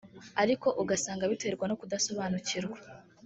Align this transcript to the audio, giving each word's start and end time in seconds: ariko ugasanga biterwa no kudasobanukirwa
ariko 0.43 0.67
ugasanga 0.81 1.29
biterwa 1.31 1.65
no 1.67 1.77
kudasobanukirwa 1.81 2.77